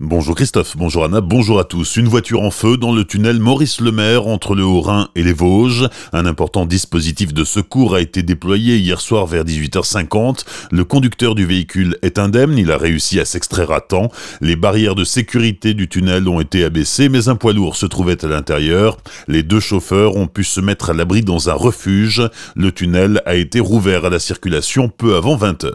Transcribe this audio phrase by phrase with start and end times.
[0.00, 1.96] Bonjour Christophe, bonjour Anna, bonjour à tous.
[1.96, 5.88] Une voiture en feu dans le tunnel Maurice Lemaire entre le Haut-Rhin et les Vosges.
[6.12, 10.44] Un important dispositif de secours a été déployé hier soir vers 18h50.
[10.70, 14.08] Le conducteur du véhicule est indemne, il a réussi à s'extraire à temps.
[14.40, 18.24] Les barrières de sécurité du tunnel ont été abaissées, mais un poids lourd se trouvait
[18.24, 18.98] à l'intérieur.
[19.26, 22.22] Les deux chauffeurs ont pu se mettre à l'abri dans un refuge.
[22.54, 25.72] Le tunnel a été rouvert à la circulation peu avant 20h.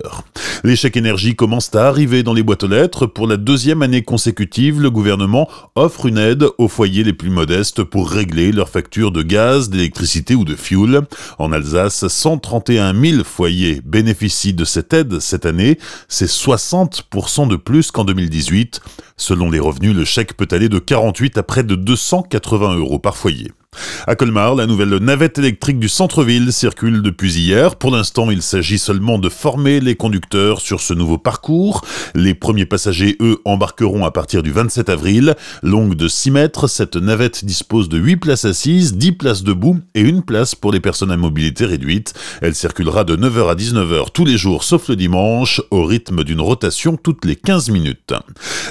[0.63, 4.01] Les chèques énergie commencent à arriver dans les boîtes aux lettres pour la deuxième année
[4.13, 9.11] consécutive, le gouvernement offre une aide aux foyers les plus modestes pour régler leurs factures
[9.11, 11.01] de gaz, d'électricité ou de fuel.
[11.39, 15.79] En Alsace, 131 000 foyers bénéficient de cette aide cette année.
[16.09, 18.81] C'est 60% de plus qu'en 2018.
[19.17, 23.17] Selon les revenus, le chèque peut aller de 48 à près de 280 euros par
[23.17, 23.51] foyer.
[24.07, 27.75] À Colmar, la nouvelle navette électrique du centre-ville circule depuis hier.
[27.75, 31.85] Pour l'instant, il s'agit seulement de former les conducteurs sur ce nouveau parcours.
[32.15, 35.35] Les premiers passagers, eux, embarqueront à partir du 27 avril.
[35.61, 40.01] Longue de 6 mètres, cette navette dispose de 8 places assises, 10 places debout et
[40.01, 42.13] une place pour les personnes à mobilité réduite.
[42.41, 46.41] Elle circulera de 9h à 19h tous les jours sauf le dimanche, au rythme d'une
[46.41, 48.13] rotation toutes les 15 minutes.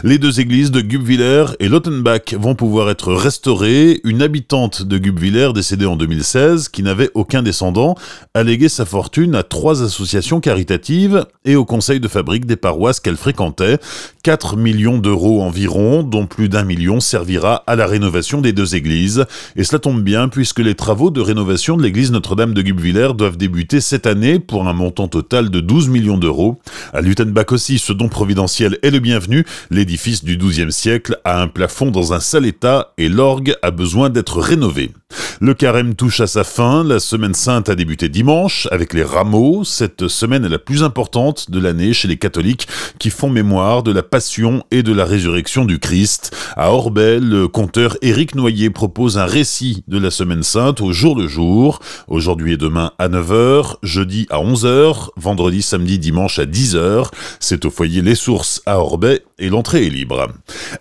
[0.04, 4.00] Les deux églises de Gubwiller et Lottenbach vont pouvoir être restaurées.
[4.04, 7.94] Une habitante de Gubwiller, décédé en 2016, qui n'avait aucun descendant,
[8.34, 13.00] a légué sa fortune à trois associations caritatives et au conseil de fabrique des paroisses
[13.00, 13.78] qu'elle fréquentait.
[14.22, 19.24] 4 millions d'euros environ, dont plus d'un million servira à la rénovation des deux églises.
[19.56, 23.36] Et cela tombe bien puisque les travaux de rénovation de l'église Notre-Dame de Gubwiller doivent
[23.36, 26.60] débuter cette année pour un montant total de 12 millions d'euros.
[26.92, 29.44] À Lutenbach aussi, ce don providentiel est le bienvenu.
[29.70, 34.10] L'édifice du XIIe siècle a un plafond dans un sale état et l'orgue a besoin
[34.10, 34.81] d'être rénové.
[34.88, 35.01] Prinzip.
[35.40, 39.64] Le carême touche à sa fin, la semaine sainte a débuté dimanche avec les rameaux.
[39.64, 42.68] Cette semaine est la plus importante de l'année chez les catholiques
[42.98, 46.30] qui font mémoire de la passion et de la résurrection du Christ.
[46.56, 51.16] À Orbel, le conteur Éric Noyer propose un récit de la semaine sainte au jour
[51.16, 57.08] le jour, aujourd'hui et demain à 9h, jeudi à 11h, vendredi, samedi, dimanche à 10h.
[57.40, 60.28] C'est au foyer Les Sources à Orbet et l'entrée est libre.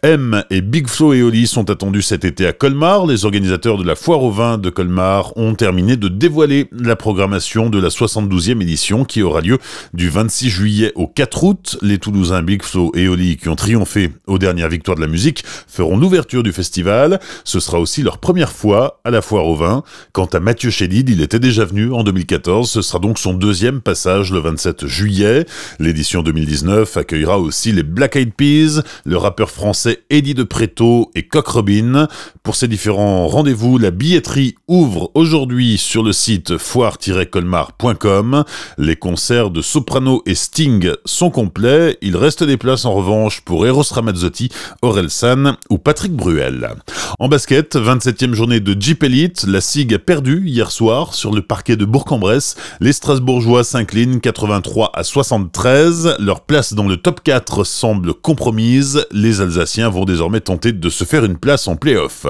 [0.03, 3.05] M et Big Flo et Oli sont attendus cet été à Colmar.
[3.05, 7.69] Les organisateurs de la foire au vin de Colmar ont terminé de dévoiler la programmation
[7.71, 9.57] de la 72e édition qui aura lieu
[9.93, 11.77] du 26 juillet au 4 août.
[11.81, 15.43] Les Toulousains Big Flo et Oli qui ont triomphé aux dernières victoires de la musique
[15.67, 17.19] feront l'ouverture du festival.
[17.43, 19.83] Ce sera aussi leur première fois à la foire au vin.
[20.11, 22.69] Quant à Mathieu Chédid, il était déjà venu en 2014.
[22.69, 25.45] Ce sera donc son deuxième passage le 27 juillet.
[25.79, 31.23] L'édition 2019 accueillera aussi les Black Eyed Peas, le rappeur français Eddie de Preto et
[31.23, 32.07] Coq Robin.
[32.43, 38.43] Pour ces différents rendez-vous, la billetterie ouvre aujourd'hui sur le site foire-colmar.com.
[38.77, 41.97] Les concerts de Soprano et Sting sont complets.
[42.01, 44.49] Il reste des places en revanche pour Eros Ramazzotti,
[44.81, 46.71] Aurel San ou Patrick Bruel.
[47.19, 51.41] En basket, 27e journée de Jeep Elite, la SIG a perdu hier soir sur le
[51.41, 52.57] parquet de Bourg-en-Bresse.
[52.81, 56.17] Les Strasbourgeois s'inclinent 83 à 73.
[56.19, 59.05] Leur place dans le top 4 semble compromise.
[59.13, 62.25] Les Alsaciens vont désormais tenter de se faire une place en play-off.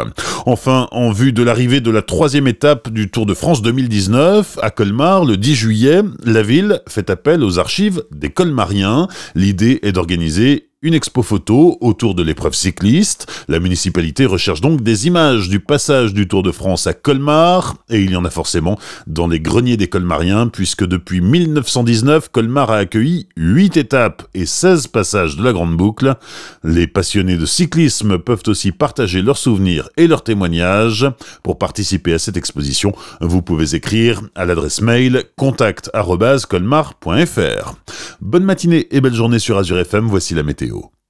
[0.45, 4.71] Enfin, en vue de l'arrivée de la troisième étape du Tour de France 2019, à
[4.71, 9.07] Colmar, le 10 juillet, la ville fait appel aux archives des Colmariens.
[9.35, 13.31] L'idée est d'organiser une expo photo autour de l'épreuve cycliste.
[13.47, 18.01] La municipalité recherche donc des images du passage du Tour de France à Colmar, et
[18.01, 22.77] il y en a forcément dans les greniers des Colmariens, puisque depuis 1919, Colmar a
[22.77, 26.15] accueilli 8 étapes et 16 passages de la Grande Boucle.
[26.63, 31.05] Les passionnés de cyclisme peuvent aussi partager leurs souvenirs et leurs témoignages.
[31.43, 37.75] Pour participer à cette exposition, vous pouvez écrire à l'adresse mail contact.colmar.fr.
[38.19, 40.70] Bonne matinée et belle journée sur Azure FM, voici la météo.
[40.71, 41.00] you.